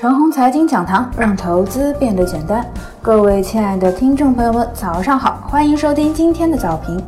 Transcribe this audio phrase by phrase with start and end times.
[0.00, 2.64] 陈红财经讲堂，让投资变得简单。
[3.02, 7.04] 各位亲爱的听众朋友们，早上好，欢迎收听今天的早评。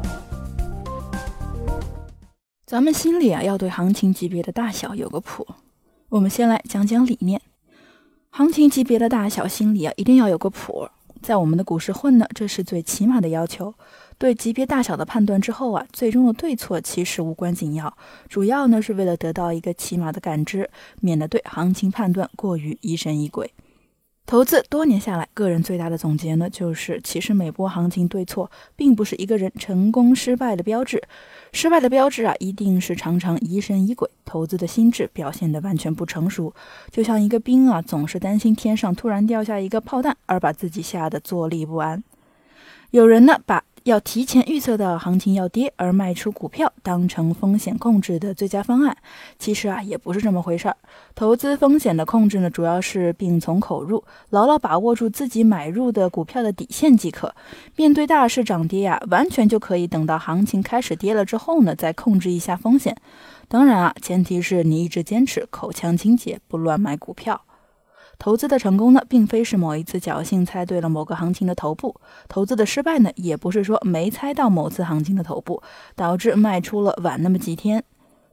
[2.66, 5.46] 咱们心里啊，要对行情级别的大小有个谱。
[6.08, 7.40] 我们先来讲讲理念。
[8.30, 10.88] 行情级别的大小，心里啊，一定要有个谱。
[11.22, 13.72] 在我们的股市混呢，这是最起码的要求。
[14.20, 17.96] 对级别大小的判断之后啊，最终的对错其实无关紧要，
[18.28, 20.68] 主要呢是为了得到一个起码的感知，
[21.00, 23.50] 免得对行情判断过于疑神疑鬼。
[24.26, 31.02] 投资多年下来，个人最大的总结呢，就是其实每波行情对错，并不是一个人成功失败的标志，
[31.54, 36.52] 失败的标志啊，一定是常常疑神疑鬼，投资的心智表现得完全不成熟，
[36.90, 42.04] 就像一个兵啊，总是担心天上突然掉下一个炮弹，而把自己吓得坐立不安。
[42.90, 48.96] 有人呢，把要提前预测到行情要跌而卖出股票，当成风险控制的最佳方案，
[49.38, 50.76] 其实啊也不是这么回事儿。
[51.14, 57.34] 投资风险的控制呢，主要是病从口入，牢牢把握住自己买入的股票的底线即可。
[57.76, 62.96] 面对大势涨跌呀，完全就可以等到行情开始跌了之后呢，再控制一下风险。
[63.48, 67.40] 当然啊，前提是你一直坚持口腔清洁，不乱买股票。
[68.20, 75.62] 投资的成功呢，并非是某一次侥幸猜对了某个行情的头部；投资的失败呢，也不是说没猜到某次行情的头部，
[75.96, 77.82] 导致卖出了晚那么几天。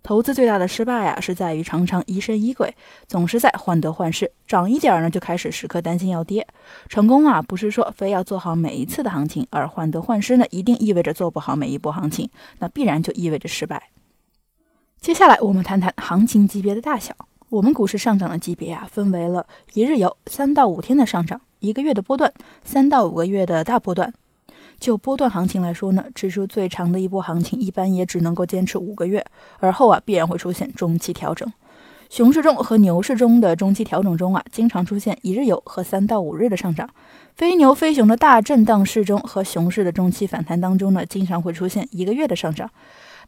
[0.03, 2.75] 投资最大的失败啊，是在于常常疑神疑鬼，
[3.07, 6.45] 总是在患得患失，涨一点儿呢就开始时刻担心要跌。
[6.89, 12.29] 成功啊，不是说非要做好每一次的行情，而患得患失呢，一定意味着做不好每一波行情，
[12.59, 13.89] 那必然就意味着失败。
[14.99, 17.13] 接下来我们谈谈行情级别的大小。
[17.50, 22.34] 我们股市上涨的级别啊，分为了一日游三到五天的上涨，一个月的波段，
[22.66, 24.14] 三到五个月的大波段。
[24.80, 29.25] 就波段行情来说呢，指数最长的一波行情一般也只能够坚持五个月，
[29.59, 31.50] 而后啊必然会出现中期调整。
[32.09, 36.90] 熊市中和牛市中的中期调整中啊，经常出现一日游和三到五日的上涨。
[37.36, 42.69] 非牛非熊的大震荡市中和熊市的中期反弹当中呢，经常会出现一个月的上涨。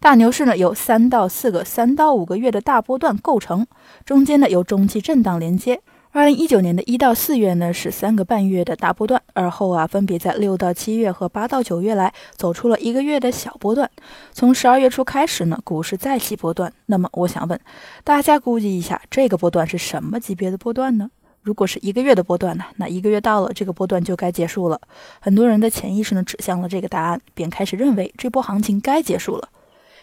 [0.02, 3.68] 大牛市呢，由三到四个、三到五个月的大波段构成，
[4.06, 5.82] 中间呢由中期震荡连接。
[6.12, 13.92] 二零一九年的一到四月呢是三个半月的大波段，而后啊分别在六到七月和八到九月来走出了一个月的小波段。
[14.32, 16.72] 从十二月初开始呢，股市再起波段。
[16.86, 17.60] 那么我想问
[18.06, 21.10] 大家，估计一下这个波段是什么级别的波段呢？
[21.42, 24.80] 如果是一个月的波段呢，那一个月到了，这个波段就该结束了。
[25.20, 29.50] 很多人的潜意识呢指向了这个答案，便开始认为这波行情该结束了。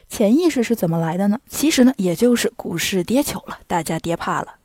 [0.08, 1.38] 潜意识是怎么来的呢？
[1.48, 4.55] 其实呢，也就是股市跌球了，大家跌怕了。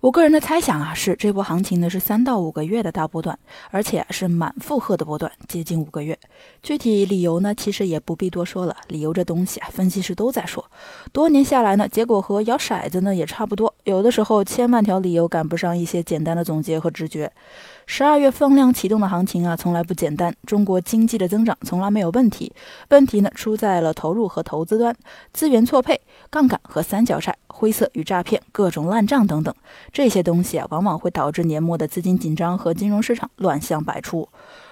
[0.00, 3.36] 我个人的猜想啊，是这波行情呢是三到五个月的大波段，
[3.72, 6.16] 而且是满负荷的波段，接近五个月。
[6.62, 8.76] 具体理由呢，其实也不必多说了。
[8.86, 10.64] 理由这东西啊，分析师都在说。
[11.12, 13.74] 多年下来呢，结果和摇骰子呢也差不多。
[13.82, 17.32] 有的时候千万条理由赶不上一些简单的总结和直觉。
[17.86, 20.32] 十二月放量启动的行情啊，从来不简单。
[20.46, 22.52] 中国经济的增长从来没有问题，
[22.90, 24.94] 问题呢出在了投入和投资端，
[25.32, 29.54] 资源错配、杠杆和三角债、灰色与诈骗、各种烂账等等，
[29.92, 34.28] 这些东西啊，往往会导致年末的资金紧张和金融市场乱象百出。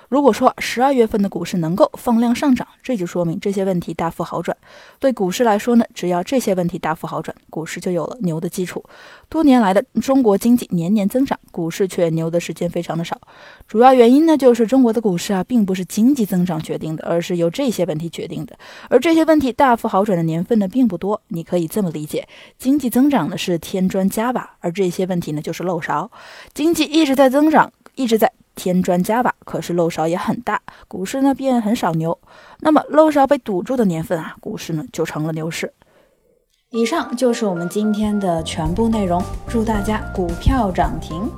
[0.08, 4.56] 如果说十二月份的股市能够放量上涨，这就说明这些问题大幅好转。
[4.98, 8.84] 对股市来说呢，只要这些问题大幅好转，股市就有了牛的基础。
[9.28, 13.20] 多年来的中国经济年年增长，股市却牛的时间非常的少。
[13.66, 18.56] 主要原因呢，就是中国的股市啊，并不是经济增长决定的，而是由这些问题决定的。
[18.88, 21.20] 而这些问题大幅好转的年份呢，并不多。
[21.28, 22.28] 你可以这么理解：
[22.58, 26.10] 经济增长呢是添砖加瓦，而这些问题呢就是漏勺。
[26.54, 28.32] 经济一直在增长，一直在。
[28.56, 32.18] 添砖加瓦，可是漏勺也很大，股市呢便很少牛。
[32.58, 35.72] 那么漏勺被堵住的年份啊，股市呢就成了牛市。
[36.70, 41.30] 以上就是我们今天的全部内容，祝大家股票涨停。